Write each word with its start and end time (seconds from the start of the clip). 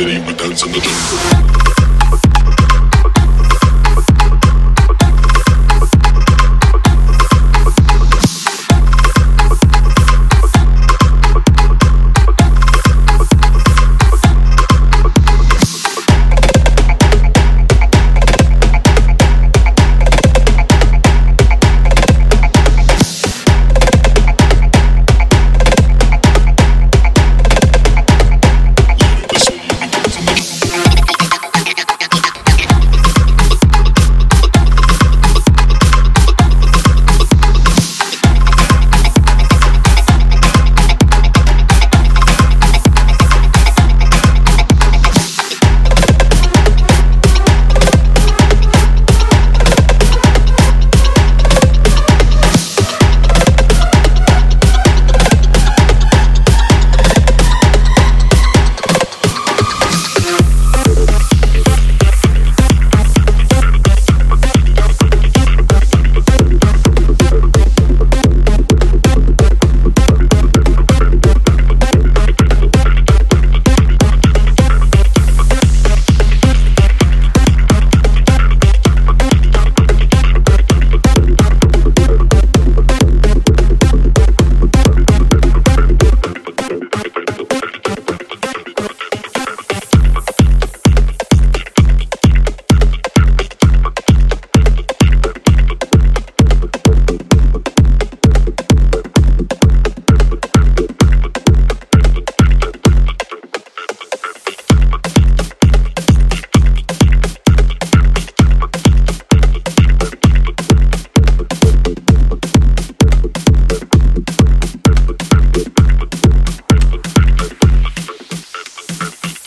city, 0.00 0.18
but 0.24 0.38
dance 0.38 0.64
in 0.64 0.72
the 0.72 0.80
jungle. 0.80 1.59